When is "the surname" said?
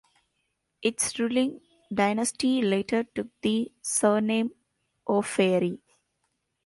3.41-4.49